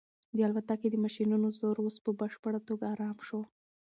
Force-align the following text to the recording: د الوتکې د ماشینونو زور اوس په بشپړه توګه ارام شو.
د 0.35 0.37
الوتکې 0.47 0.87
د 0.91 0.95
ماشینونو 1.03 1.47
زور 1.59 1.75
اوس 1.83 1.95
په 2.05 2.11
بشپړه 2.19 2.59
توګه 2.67 2.83
ارام 2.93 3.17
شو. 3.27 3.41